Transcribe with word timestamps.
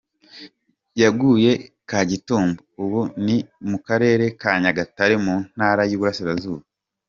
Yaguye 1.01 1.51
i 1.57 1.59
Kagitumba, 1.89 2.59
ubu 2.83 3.01
ni 3.25 3.37
mu 3.69 3.77
Karere 3.87 4.25
ka 4.41 4.51
Nyagatare 4.61 5.15
mu 5.25 5.35
Ntara 5.55 5.81
y’Uburasirazuba. 5.89 6.63